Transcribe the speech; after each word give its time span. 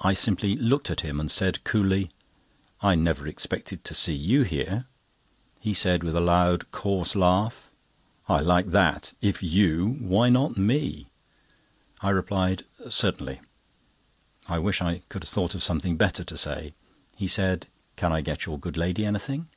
I 0.00 0.12
simply 0.12 0.54
looked 0.54 0.90
at 0.90 1.00
him, 1.00 1.18
and 1.18 1.30
said 1.30 1.64
coolly: 1.64 2.10
"I 2.82 2.94
never 2.94 3.26
expected 3.26 3.82
to 3.82 3.94
see 3.94 4.12
you 4.14 4.42
here." 4.42 4.84
He 5.58 5.72
said, 5.72 6.04
with 6.04 6.14
a 6.14 6.20
loud, 6.20 6.70
coarse 6.72 7.16
laugh: 7.16 7.70
"I 8.28 8.40
like 8.40 8.66
that—if 8.66 9.42
you, 9.42 9.96
why 10.00 10.28
not 10.28 10.58
me?" 10.58 11.06
I 12.02 12.10
replied: 12.10 12.64
"Certainly," 12.90 13.40
I 14.46 14.58
wish 14.58 14.82
I 14.82 15.00
could 15.08 15.22
have 15.24 15.30
thought 15.30 15.54
of 15.54 15.62
something 15.62 15.96
better 15.96 16.22
to 16.24 16.36
say. 16.36 16.74
He 17.16 17.26
said: 17.26 17.66
"Can 17.96 18.12
I 18.12 18.20
get 18.20 18.44
your 18.44 18.58
good 18.60 18.76
lady 18.76 19.06
anything?" 19.06 19.48